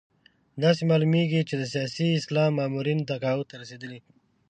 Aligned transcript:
داسې 0.63 0.81
معلومېږي 0.91 1.41
چې 1.49 1.55
د 1.57 1.63
سیاسي 1.73 2.07
اسلام 2.19 2.51
مامورین 2.59 2.99
تقاعد 3.11 3.45
ته 3.49 3.55
رسېدلي. 3.61 3.99